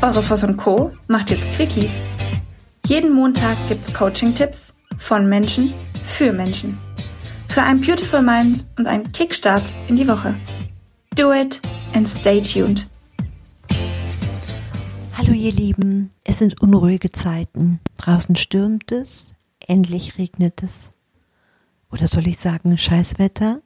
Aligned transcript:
Eure 0.00 0.22
Voss 0.22 0.44
und 0.44 0.56
Co. 0.56 0.92
macht 1.08 1.30
jetzt 1.30 1.42
Quickies. 1.56 1.90
Jeden 2.86 3.12
Montag 3.12 3.56
gibt's 3.68 3.92
Coaching-Tipps 3.92 4.72
von 4.96 5.28
Menschen 5.28 5.74
für 6.04 6.32
Menschen. 6.32 6.78
Für 7.48 7.62
ein 7.62 7.80
Beautiful 7.80 8.22
Mind 8.22 8.64
und 8.78 8.86
einen 8.86 9.10
Kickstart 9.10 9.74
in 9.88 9.96
die 9.96 10.06
Woche. 10.06 10.36
Do 11.16 11.32
it 11.32 11.60
and 11.94 12.08
stay 12.08 12.40
tuned. 12.40 12.88
Hallo 15.16 15.32
ihr 15.32 15.50
Lieben, 15.50 16.12
es 16.22 16.38
sind 16.38 16.62
unruhige 16.62 17.10
Zeiten. 17.10 17.80
Draußen 17.98 18.36
stürmt 18.36 18.92
es, 18.92 19.34
endlich 19.66 20.16
regnet 20.16 20.62
es. 20.62 20.92
Oder 21.90 22.06
soll 22.06 22.28
ich 22.28 22.38
sagen, 22.38 22.78
Scheißwetter? 22.78 23.62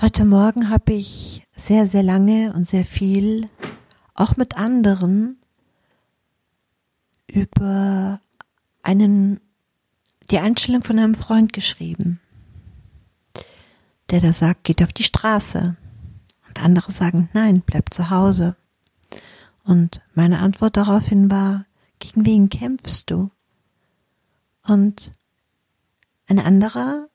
Heute 0.00 0.24
Morgen 0.24 0.68
habe 0.70 0.94
ich 0.94 1.46
sehr, 1.54 1.86
sehr 1.86 2.02
lange 2.02 2.52
und 2.54 2.66
sehr 2.66 2.84
viel, 2.84 3.48
auch 4.14 4.36
mit 4.36 4.56
anderen, 4.56 5.38
über 7.26 8.20
einen, 8.82 9.40
die 10.30 10.38
Einstellung 10.38 10.82
von 10.82 10.98
einem 10.98 11.14
Freund 11.14 11.52
geschrieben, 11.52 12.20
der 14.10 14.20
da 14.20 14.32
sagt, 14.32 14.64
geht 14.64 14.82
auf 14.82 14.92
die 14.92 15.02
Straße. 15.02 15.76
Und 16.48 16.62
andere 16.62 16.92
sagen, 16.92 17.28
nein, 17.32 17.62
bleib 17.64 17.92
zu 17.92 18.10
Hause. 18.10 18.56
Und 19.64 20.02
meine 20.14 20.38
Antwort 20.38 20.76
daraufhin 20.76 21.30
war, 21.30 21.66
gegen 21.98 22.24
wen 22.24 22.48
kämpfst 22.50 23.10
du? 23.10 23.30
Und 24.62 25.10
ein 26.26 26.38
anderer, 26.38 27.08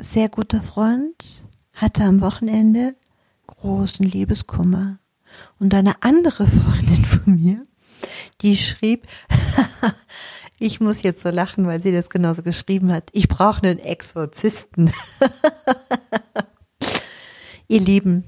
sehr 0.00 0.28
guter 0.28 0.62
Freund 0.62 1.42
hatte 1.74 2.04
am 2.04 2.20
Wochenende 2.20 2.94
großen 3.46 4.06
Liebeskummer. 4.06 4.98
Und 5.58 5.74
eine 5.74 6.02
andere 6.02 6.46
Freundin 6.46 7.04
von 7.04 7.36
mir, 7.36 7.66
die 8.40 8.56
schrieb, 8.56 9.06
ich 10.58 10.80
muss 10.80 11.02
jetzt 11.02 11.22
so 11.22 11.30
lachen, 11.30 11.66
weil 11.66 11.80
sie 11.80 11.92
das 11.92 12.10
genauso 12.10 12.42
geschrieben 12.42 12.92
hat. 12.92 13.10
Ich 13.12 13.28
brauche 13.28 13.62
einen 13.62 13.78
Exorzisten. 13.78 14.92
Ihr 17.68 17.80
Lieben, 17.80 18.24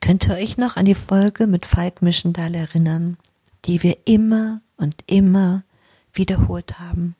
könnt 0.00 0.28
ihr 0.28 0.34
euch 0.34 0.56
noch 0.56 0.76
an 0.76 0.86
die 0.86 0.94
Folge 0.94 1.46
mit 1.46 1.66
Falk 1.66 2.02
Mischendahl 2.02 2.54
erinnern, 2.54 3.16
die 3.64 3.82
wir 3.82 3.96
immer 4.04 4.60
und 4.76 4.94
immer 5.06 5.64
wiederholt 6.12 6.78
haben? 6.78 7.16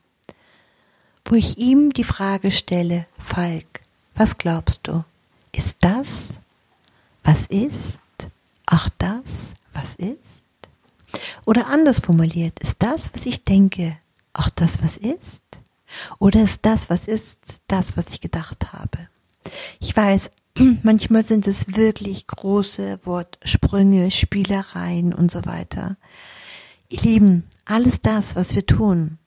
Wo 1.25 1.35
ich 1.35 1.57
ihm 1.57 1.91
die 1.91 2.05
Frage 2.05 2.51
stelle, 2.51 3.05
Falk, 3.17 3.81
was 4.15 4.37
glaubst 4.37 4.87
du? 4.87 5.03
Ist 5.51 5.77
das, 5.81 6.29
was 7.23 7.47
ist, 7.47 7.99
auch 8.67 8.89
das, 8.97 9.23
was 9.73 9.95
ist? 9.95 10.19
Oder 11.45 11.67
anders 11.67 11.99
formuliert, 11.99 12.59
ist 12.59 12.77
das, 12.79 13.11
was 13.13 13.25
ich 13.25 13.43
denke, 13.43 13.97
auch 14.33 14.49
das, 14.49 14.83
was 14.83 14.97
ist? 14.97 15.41
Oder 16.19 16.43
ist 16.43 16.59
das, 16.63 16.89
was 16.89 17.07
ist, 17.07 17.39
das, 17.67 17.97
was 17.97 18.09
ich 18.09 18.21
gedacht 18.21 18.73
habe? 18.73 19.07
Ich 19.79 19.95
weiß, 19.95 20.29
manchmal 20.83 21.23
sind 21.23 21.47
es 21.47 21.75
wirklich 21.75 22.27
große 22.27 23.05
Wortsprünge, 23.05 24.11
Spielereien 24.11 25.13
und 25.13 25.31
so 25.31 25.45
weiter. 25.45 25.97
Ihr 26.89 27.01
Lieben, 27.01 27.43
alles 27.65 28.01
das, 28.01 28.35
was 28.35 28.55
wir 28.55 28.65
tun, 28.65 29.17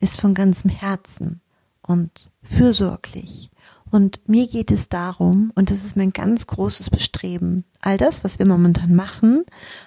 ist 0.00 0.20
von 0.20 0.34
ganzem 0.34 0.70
Herzen 0.70 1.40
und 1.82 2.30
fürsorglich. 2.42 3.50
Und 3.90 4.28
mir 4.28 4.46
geht 4.46 4.70
es 4.70 4.88
darum, 4.88 5.52
und 5.54 5.70
das 5.70 5.84
ist 5.84 5.96
mein 5.96 6.12
ganz 6.12 6.46
großes 6.46 6.90
Bestreben, 6.90 7.64
all 7.80 7.96
das, 7.96 8.24
was 8.24 8.38
wir 8.38 8.46
momentan 8.46 8.94
machen, 8.94 9.44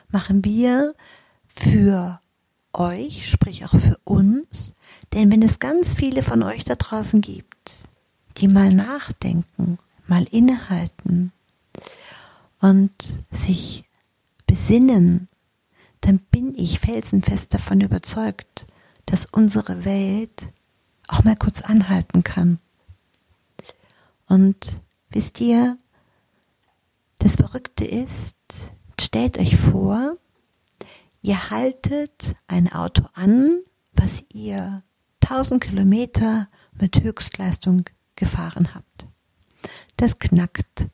machen 0.10 0.44
wir 0.44 0.96
für 1.46 2.20
euch, 2.74 3.30
sprich 3.30 3.66
auch 3.66 3.72
für 3.72 3.98
uns. 4.04 4.74
Denn 5.14 5.32
wenn 5.32 5.42
es 5.42 5.60
ganz 5.60 5.96
viele 5.96 6.24
von 6.24 6.44
euch 6.44 6.64
da 6.64 6.76
draußen 6.76 7.22
gibt, 7.22 7.84
die 8.38 8.48
mal 8.48 8.74
nachdenken, 8.74 9.78
mal 10.08 10.26
innehalten 10.32 11.32
und 12.60 12.92
sich 13.32 13.84
besinnen, 14.48 15.28
dann 16.02 16.20
bin 16.20 16.54
ich 16.56 16.80
felsenfest 16.80 17.54
davon 17.54 17.82
überzeugt, 17.82 18.66
dass 19.06 19.26
unsere 19.26 19.86
Welt 19.86 20.42
auch 21.08 21.24
mal 21.24 21.36
kurz 21.36 21.62
anhalten 21.62 22.24
kann. 22.24 22.60
Und 24.32 24.80
wisst 25.10 25.42
ihr, 25.42 25.78
das 27.20 27.36
Verrückte 27.36 27.84
ist, 27.84 28.38
stellt 28.98 29.38
euch 29.38 29.58
vor, 29.58 30.16
ihr 31.22 31.50
haltet 31.50 32.38
ein 32.48 32.72
Auto 32.72 33.04
an, 33.14 33.60
was 33.92 34.24
ihr 34.32 34.84
1000 35.26 35.62
Kilometer 35.62 36.48
mit 36.72 37.04
Höchstleistung 37.04 37.84
gefahren 38.16 38.74
habt. 38.74 39.06
Das 39.98 40.18
knackt 40.18 40.88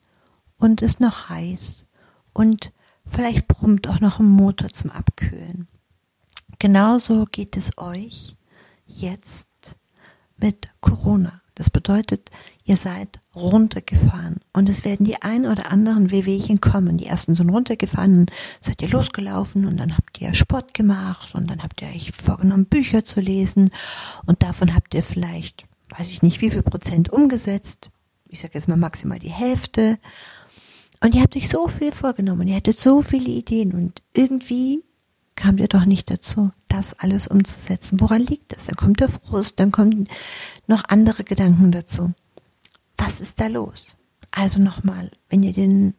und 0.58 0.82
ist 0.82 1.00
noch 1.00 1.30
heiß 1.30 1.86
und 2.34 2.74
vielleicht 3.06 3.48
brummt 3.48 3.88
auch 3.88 4.00
noch 4.00 4.18
ein 4.18 4.26
Motor 4.26 4.70
zum 4.70 4.90
Abkühlen. 4.90 5.68
Genauso 6.58 7.26
geht 7.26 7.56
es 7.56 7.78
euch 7.78 8.36
jetzt 8.88 9.76
mit 10.38 10.70
Corona. 10.82 11.44
Das 11.58 11.72
bedeutet, 11.72 12.30
ihr 12.66 12.78
seid 12.78 13.20
runtergefahren 13.36 14.42
und 14.54 14.70
es 14.70 14.86
werden 14.86 15.08
die 15.08 15.24
ein 15.24 15.48
oder 15.48 15.72
anderen 15.72 16.12
Wehwehchen 16.12 16.62
kommen. 16.62 16.98
Die 16.98 17.08
ersten 17.08 17.34
sind 17.34 17.50
runtergefahren, 17.50 18.28
seid 18.62 18.80
ihr 18.84 18.90
losgelaufen 18.90 19.66
und 19.66 19.78
dann 19.78 19.98
habt 19.98 20.22
ihr 20.22 20.36
Sport 20.36 20.76
gemacht 20.76 21.34
und 21.34 21.50
dann 21.50 21.64
habt 21.64 21.82
ihr 21.82 21.88
euch 21.88 22.12
vorgenommen, 22.12 22.68
Bücher 22.68 23.06
zu 23.06 23.22
lesen 23.22 23.72
und 24.28 24.44
davon 24.44 24.76
habt 24.76 24.94
ihr 24.94 25.02
vielleicht, 25.02 25.66
weiß 25.98 26.10
ich 26.10 26.22
nicht, 26.22 26.42
wie 26.42 26.52
viel 26.52 26.62
Prozent 26.62 27.10
umgesetzt. 27.12 27.90
Ich 28.28 28.42
sage 28.42 28.54
jetzt 28.54 28.68
mal 28.68 28.78
maximal 28.78 29.18
die 29.18 29.32
Hälfte. 29.32 29.98
Und 31.02 31.16
ihr 31.16 31.24
habt 31.24 31.36
euch 31.36 31.50
so 31.50 31.68
viel 31.68 31.92
vorgenommen, 31.92 32.48
ihr 32.48 32.58
hattet 32.58 32.80
so 32.80 33.02
viele 33.02 33.32
Ideen 33.32 33.72
und 33.72 34.04
irgendwie 34.14 34.84
kamt 35.34 35.60
ihr 35.60 35.68
doch 35.68 35.86
nicht 35.86 36.12
dazu, 36.12 36.52
das 36.68 36.94
alles 36.94 37.28
umzusetzen. 37.28 38.00
Woran 38.00 38.22
liegt 38.22 38.56
das? 38.56 38.66
Dann 38.66 38.76
kommt 38.76 39.00
der 39.00 39.10
Frust, 39.10 39.60
dann 39.60 39.72
kommen 39.72 40.08
noch 40.68 40.84
andere 40.88 41.24
Gedanken 41.24 41.72
dazu. 41.72 42.14
Was 42.98 43.20
ist 43.20 43.40
da 43.40 43.48
los? 43.48 43.88
Also 44.32 44.60
nochmal, 44.60 45.12
wenn 45.30 45.44
ihr 45.44 45.54
den 45.54 45.94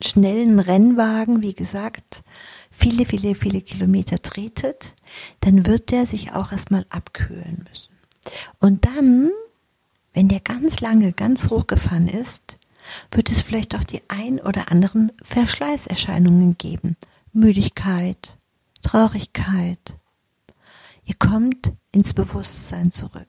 schnellen 0.00 0.60
Rennwagen, 0.60 1.42
wie 1.42 1.54
gesagt, 1.54 2.22
viele, 2.70 3.04
viele, 3.04 3.34
viele 3.34 3.60
Kilometer 3.60 4.20
tretet, 4.20 4.94
dann 5.40 5.66
wird 5.66 5.90
der 5.90 6.06
sich 6.06 6.32
auch 6.32 6.52
erstmal 6.52 6.86
abkühlen 6.90 7.66
müssen. 7.68 7.94
Und 8.60 8.84
dann, 8.84 9.30
wenn 10.12 10.28
der 10.28 10.40
ganz 10.40 10.80
lange, 10.80 11.12
ganz 11.12 11.50
hochgefahren 11.50 12.08
ist, 12.08 12.58
wird 13.10 13.30
es 13.30 13.42
vielleicht 13.42 13.74
auch 13.74 13.84
die 13.84 14.02
ein 14.08 14.40
oder 14.40 14.70
anderen 14.70 15.12
Verschleißerscheinungen 15.22 16.56
geben. 16.56 16.96
Müdigkeit, 17.32 18.37
Traurigkeit. 18.82 19.98
Ihr 21.04 21.16
kommt 21.18 21.72
ins 21.92 22.12
Bewusstsein 22.12 22.90
zurück. 22.90 23.28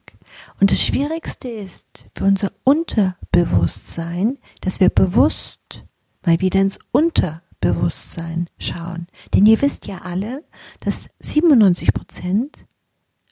Und 0.60 0.72
das 0.72 0.84
Schwierigste 0.84 1.48
ist 1.48 2.06
für 2.16 2.26
unser 2.26 2.52
Unterbewusstsein, 2.64 4.38
dass 4.62 4.80
wir 4.80 4.90
bewusst 4.90 5.86
mal 6.26 6.40
wieder 6.42 6.62
ins 6.62 6.80
Unterbewusstsein 6.92 8.50
schauen. 8.60 9.08
Denn 9.34 9.46
ihr 9.46 9.62
wisst 9.62 9.88
ja 9.88 10.00
alle, 10.00 10.44
dass 10.82 11.08
97 11.20 11.94
Prozent 11.94 12.66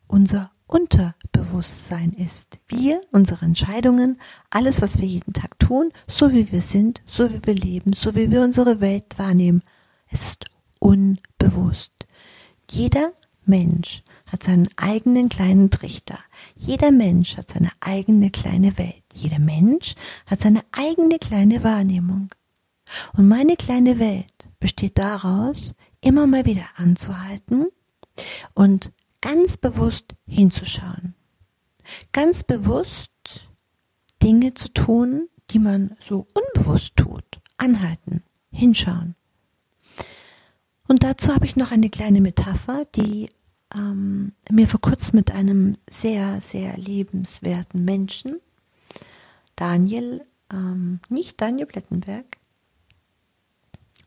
unser 0.08 0.52
Unterbewusstsein 0.68 2.12
ist. 2.14 2.60
Wir, 2.68 3.02
unsere 3.12 3.46
Entscheidungen, 3.46 4.20
alles, 4.50 4.82
was 4.82 5.00
wir 5.00 5.08
jeden 5.08 5.34
Tag 5.34 5.58
tun, 5.60 5.92
so 6.08 6.32
wie 6.34 6.52
wir 6.52 6.62
sind, 6.62 7.02
so 7.06 7.32
wie 7.32 7.46
wir 7.46 7.56
leben, 7.56 7.94
so 7.94 8.16
wie 8.16 8.32
wir 8.32 8.42
unsere 8.42 8.82
Welt 8.82 9.18
wahrnehmen, 9.18 9.64
ist 10.10 10.46
unbewusst. 10.80 11.97
Jeder 12.70 13.14
Mensch 13.46 14.04
hat 14.26 14.44
seinen 14.44 14.68
eigenen 14.76 15.30
kleinen 15.30 15.72
Trichter. 15.72 16.20
Jeder 16.56 16.92
Mensch 16.92 17.38
hat 17.38 17.50
seine 17.50 17.72
eigene 17.80 18.30
kleine 18.30 18.78
Welt. 18.78 19.04
Jeder 19.14 19.40
Mensch 19.40 19.96
hat 20.26 20.42
seine 20.42 20.62
eigene 20.72 21.18
kleine 21.18 21.64
Wahrnehmung. 21.64 22.30
Und 23.14 23.28
meine 23.28 23.56
kleine 23.56 24.00
Welt 24.00 24.48
besteht 24.60 24.98
daraus, 24.98 25.74
immer 26.02 26.28
mal 26.28 26.46
wieder 26.46 26.66
anzuhalten 26.76 27.68
und 28.54 28.92
ganz 29.22 29.58
bewusst 29.58 30.16
hinzuschauen. 30.26 31.16
Ganz 32.12 32.44
bewusst 32.44 33.12
Dinge 34.22 34.54
zu 34.54 34.74
tun, 34.74 35.30
die 35.52 35.60
man 35.60 35.96
so 36.00 36.28
unbewusst 36.34 36.96
tut. 36.98 37.24
Anhalten, 37.58 38.24
hinschauen. 38.52 39.16
Und 40.88 41.04
dazu 41.04 41.34
habe 41.34 41.46
ich 41.46 41.56
noch 41.56 41.72
eine 41.72 41.90
kleine 41.90 42.22
Metapher, 42.22 42.86
die 42.96 43.30
ähm, 43.76 44.32
mir 44.50 44.68
vor 44.68 44.82
kurzem 44.82 45.18
mit 45.18 45.32
einem 45.32 45.78
sehr, 45.90 46.40
sehr 46.42 46.78
lebenswerten 46.78 47.84
Menschen, 47.84 48.40
Daniel, 49.56 50.26
ähm, 50.52 51.00
nicht 51.10 51.42
Daniel 51.42 51.66
Blettenberg, 51.66 52.26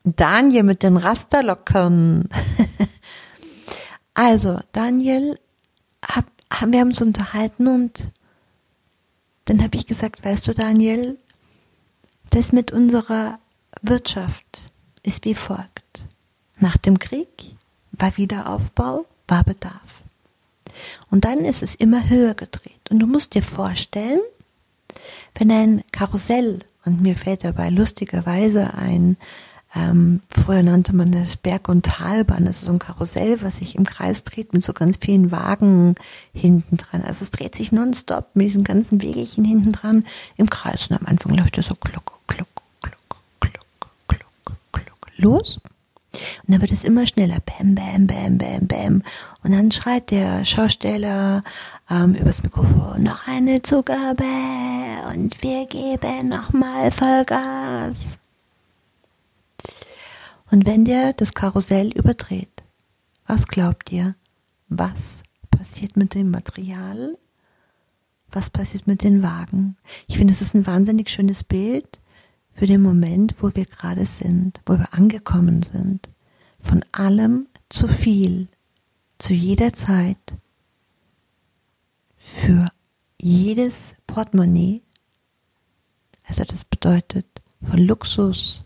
Daniel 0.04 0.62
mit 0.62 0.82
den 0.82 0.96
Rasterlocken. 0.96 2.28
also, 4.14 4.60
Daniel, 4.72 5.38
hab, 6.02 6.24
wir 6.66 6.80
haben 6.80 6.88
uns 6.88 7.02
unterhalten 7.02 7.68
und 7.68 8.10
dann 9.44 9.62
habe 9.62 9.76
ich 9.76 9.86
gesagt, 9.86 10.24
weißt 10.24 10.48
du, 10.48 10.54
Daniel, 10.54 11.18
das 12.30 12.52
mit 12.52 12.72
unserer 12.72 13.38
Wirtschaft 13.82 14.70
ist 15.02 15.24
wie 15.24 15.34
folgt. 15.34 15.69
Nach 16.60 16.76
dem 16.76 16.98
Krieg 16.98 17.56
war 17.92 18.16
Wiederaufbau, 18.16 19.06
war 19.26 19.44
Bedarf. 19.44 20.04
Und 21.10 21.24
dann 21.24 21.40
ist 21.40 21.62
es 21.62 21.74
immer 21.74 22.08
höher 22.08 22.34
gedreht. 22.34 22.80
Und 22.90 23.00
du 23.00 23.06
musst 23.06 23.34
dir 23.34 23.42
vorstellen, 23.42 24.20
wenn 25.38 25.50
ein 25.50 25.82
Karussell, 25.90 26.60
und 26.84 27.02
mir 27.02 27.16
fällt 27.16 27.44
dabei 27.44 27.70
lustigerweise 27.70 28.74
ein, 28.74 29.16
ähm, 29.74 30.20
früher 30.28 30.62
nannte 30.62 30.94
man 30.94 31.12
das 31.12 31.36
Berg- 31.36 31.68
und 31.68 31.86
Talbahn, 31.86 32.44
das 32.44 32.56
ist 32.56 32.64
so 32.64 32.72
ein 32.72 32.80
Karussell, 32.80 33.40
was 33.40 33.58
sich 33.58 33.76
im 33.76 33.84
Kreis 33.84 34.24
dreht 34.24 34.52
mit 34.52 34.64
so 34.64 34.72
ganz 34.72 34.98
vielen 35.00 35.30
Wagen 35.30 35.94
hinten 36.32 36.76
dran. 36.76 37.02
Also 37.02 37.24
es 37.24 37.30
dreht 37.30 37.54
sich 37.54 37.70
nonstop 37.70 38.30
mit 38.34 38.46
diesen 38.46 38.64
ganzen 38.64 39.00
Wegelchen 39.00 39.44
hinten 39.44 39.72
dran 39.72 40.04
im 40.36 40.50
Kreis. 40.50 40.88
Und 40.88 40.98
am 40.98 41.06
Anfang 41.06 41.34
läuft 41.34 41.56
das 41.56 41.66
so 41.66 41.74
kluck, 41.76 42.18
kluck, 42.26 42.48
kluck, 42.78 42.98
kluck, 43.40 43.62
kluck, 44.08 44.56
kluck, 44.72 45.06
los. 45.16 45.60
Und 46.12 46.54
dann 46.54 46.60
wird 46.60 46.72
es 46.72 46.84
immer 46.84 47.06
schneller. 47.06 47.38
Bam, 47.40 47.74
bam, 47.74 48.06
bam, 48.06 48.38
bam, 48.38 48.66
bam. 48.66 49.02
Und 49.44 49.52
dann 49.52 49.70
schreit 49.70 50.10
der 50.10 50.44
Schausteller 50.44 51.42
ähm, 51.88 52.14
übers 52.14 52.42
Mikrofon, 52.42 53.02
noch 53.02 53.28
eine 53.28 53.62
Zugabe 53.62 54.24
und 55.12 55.42
wir 55.42 55.66
geben 55.66 56.28
nochmal 56.28 56.90
Vollgas. 56.90 58.18
Und 60.50 60.66
wenn 60.66 60.84
der 60.84 61.12
das 61.12 61.32
Karussell 61.32 61.92
überdreht, 61.92 62.50
was 63.26 63.46
glaubt 63.46 63.92
ihr? 63.92 64.16
Was 64.68 65.22
passiert 65.50 65.96
mit 65.96 66.14
dem 66.14 66.30
Material? 66.30 67.16
Was 68.32 68.50
passiert 68.50 68.86
mit 68.86 69.02
den 69.02 69.22
Wagen? 69.22 69.76
Ich 70.08 70.18
finde, 70.18 70.32
es 70.32 70.40
ist 70.40 70.54
ein 70.54 70.66
wahnsinnig 70.66 71.10
schönes 71.10 71.44
Bild 71.44 72.00
für 72.52 72.66
den 72.66 72.82
Moment, 72.82 73.42
wo 73.42 73.54
wir 73.54 73.66
gerade 73.66 74.06
sind, 74.06 74.60
wo 74.66 74.78
wir 74.78 74.92
angekommen 74.92 75.62
sind. 75.62 76.08
Von 76.60 76.84
allem 76.92 77.46
zu 77.68 77.88
viel, 77.88 78.48
zu 79.18 79.32
jeder 79.32 79.72
Zeit, 79.72 80.34
für 82.16 82.70
jedes 83.20 83.94
Portemonnaie. 84.06 84.82
Also 86.24 86.44
das 86.44 86.64
bedeutet 86.64 87.26
von 87.62 87.78
Luxus 87.78 88.64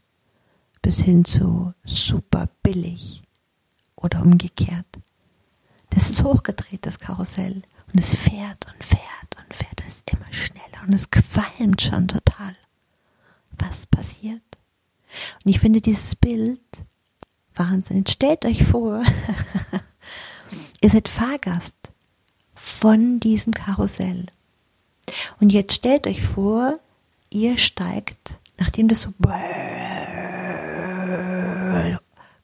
bis 0.82 1.00
hin 1.00 1.24
zu 1.24 1.72
super 1.84 2.48
billig 2.62 3.22
oder 3.96 4.22
umgekehrt. 4.22 4.86
Das 5.90 6.10
ist 6.10 6.22
hochgedreht, 6.24 6.84
das 6.84 6.98
Karussell. 6.98 7.62
Und 7.92 7.98
es 7.98 8.16
fährt 8.16 8.66
und 8.66 8.82
fährt 8.82 9.36
und 9.38 9.54
fährt. 9.54 9.80
Es 9.86 9.96
ist 9.96 10.10
immer 10.10 10.32
schneller 10.32 10.82
und 10.86 10.92
es 10.92 11.10
qualmt 11.10 11.80
schon 11.80 12.08
total. 12.08 12.56
Was 13.58 13.86
passiert? 13.86 14.42
Und 15.44 15.50
ich 15.50 15.60
finde 15.60 15.80
dieses 15.80 16.16
Bild 16.16 16.60
Wahnsinn. 17.54 18.06
Stellt 18.06 18.44
euch 18.44 18.64
vor, 18.64 19.02
ihr 20.80 20.90
seid 20.90 21.08
Fahrgast 21.08 21.76
von 22.54 23.20
diesem 23.20 23.52
Karussell. 23.54 24.26
Und 25.40 25.52
jetzt 25.52 25.74
stellt 25.74 26.06
euch 26.06 26.22
vor, 26.22 26.78
ihr 27.30 27.58
steigt, 27.58 28.40
nachdem 28.58 28.88
das 28.88 29.02
so 29.02 29.12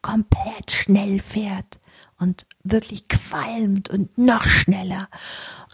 komplett 0.03 0.71
schnell 0.71 1.21
fährt 1.21 1.81
und 2.21 2.47
wirklich 2.63 3.09
qualmt 3.09 3.89
und 3.89 4.17
noch 4.17 4.45
schneller. 4.45 5.09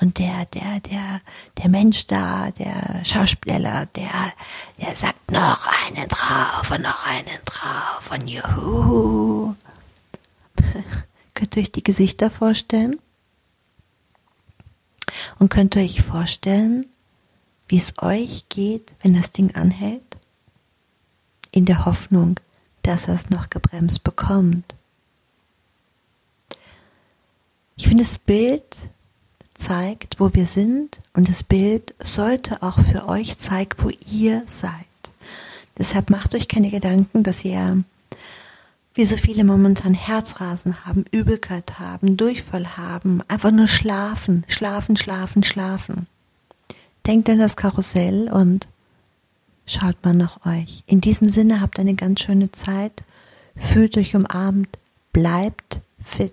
Und 0.01 0.19
der, 0.19 0.47
der, 0.47 0.81
der, 0.81 1.21
der 1.59 1.69
Mensch 1.69 2.07
da, 2.07 2.51
der 2.53 3.05
Schauspieler, 3.05 3.87
der, 3.87 4.33
der 4.81 4.97
sagt 4.97 5.31
noch 5.31 5.67
einen 5.87 6.09
drauf 6.09 6.71
und 6.71 6.83
noch 6.83 7.07
einen 7.07 7.39
drauf 7.45 8.11
und 8.13 8.29
juhu. 8.29 9.55
könnt 11.35 11.57
ihr 11.57 11.63
euch 11.63 11.73
die 11.73 11.85
Gesichter 11.85 12.31
vorstellen? 12.31 13.01
Und 15.39 15.51
könnt 15.51 15.77
ihr 15.77 15.83
euch 15.83 16.03
vorstellen, 16.03 16.87
wie 17.69 17.79
es 17.79 17.95
euch 17.99 18.49
geht, 18.49 18.95
wenn 19.03 19.15
das 19.15 19.33
Ding 19.33 19.55
anhält? 19.55 20.03
In 21.51 21.65
der 21.65 21.85
Hoffnung, 21.85 22.39
dass 22.83 23.09
er 23.09 23.15
es 23.15 23.31
noch 23.31 23.51
gebremst 23.51 24.05
bekommt. 24.05 24.76
Ich 27.79 27.89
finde, 27.89 28.05
das 28.05 28.19
Bild 28.19 28.65
zeigt, 29.55 30.19
wo 30.19 30.33
wir 30.33 30.47
sind 30.47 31.01
und 31.13 31.29
das 31.29 31.43
Bild 31.43 31.95
sollte 32.03 32.63
auch 32.63 32.81
für 32.81 33.07
euch 33.09 33.37
zeigen, 33.37 33.75
wo 33.79 33.91
ihr 34.11 34.43
seid. 34.47 34.73
Deshalb 35.79 36.09
macht 36.09 36.35
euch 36.35 36.49
keine 36.49 36.71
Gedanken, 36.71 37.23
dass 37.23 37.45
ihr, 37.45 37.85
wie 38.95 39.05
so 39.05 39.19
viele 39.19 39.45
momentan 39.45 39.93
Herzrasen 39.93 40.87
haben, 40.87 41.05
Übelkeit 41.11 41.79
haben, 41.79 42.17
Durchfall 42.17 42.79
haben, 42.79 43.21
einfach 43.29 43.51
nur 43.51 43.69
schlafen, 43.69 44.45
schlafen, 44.49 44.97
schlafen, 44.97 45.43
schlafen. 45.43 46.07
Denkt 47.07 47.29
an 47.29 47.39
das 47.39 47.57
Karussell 47.57 48.33
und 48.33 48.69
schaut 49.67 50.03
mal 50.03 50.15
nach 50.15 50.47
euch. 50.47 50.83
In 50.87 51.03
diesem 51.03 51.29
Sinne 51.29 51.61
habt 51.61 51.79
eine 51.79 51.95
ganz 51.95 52.21
schöne 52.21 52.51
Zeit, 52.53 53.05
fühlt 53.55 53.99
euch 53.99 54.17
umarmt, 54.17 54.79
bleibt 55.13 55.81
fit 56.03 56.33